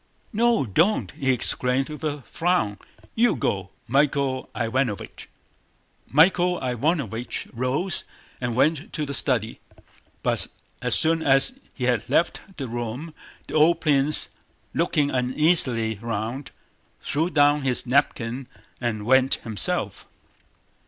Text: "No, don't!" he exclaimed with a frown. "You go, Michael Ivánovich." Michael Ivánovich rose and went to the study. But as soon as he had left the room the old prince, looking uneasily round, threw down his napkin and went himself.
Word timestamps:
"No, 0.33 0.65
don't!" 0.65 1.11
he 1.11 1.29
exclaimed 1.31 1.89
with 1.89 2.03
a 2.03 2.23
frown. 2.23 2.79
"You 3.13 3.35
go, 3.35 3.69
Michael 3.87 4.49
Ivánovich." 4.55 5.27
Michael 6.07 6.59
Ivánovich 6.59 7.47
rose 7.53 8.03
and 8.41 8.55
went 8.55 8.91
to 8.93 9.05
the 9.05 9.13
study. 9.13 9.59
But 10.23 10.47
as 10.81 10.95
soon 10.95 11.21
as 11.21 11.59
he 11.75 11.83
had 11.83 12.09
left 12.09 12.41
the 12.57 12.67
room 12.67 13.13
the 13.45 13.53
old 13.53 13.79
prince, 13.81 14.29
looking 14.73 15.11
uneasily 15.11 15.99
round, 16.01 16.49
threw 17.03 17.29
down 17.29 17.61
his 17.61 17.85
napkin 17.85 18.47
and 18.79 19.05
went 19.05 19.35
himself. 19.35 20.07